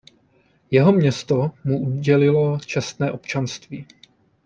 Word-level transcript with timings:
Jeho 0.71 0.91
město 0.91 1.51
mu 1.63 1.79
udělilo 1.79 2.59
čestné 2.65 3.11
občanství. 3.11 3.85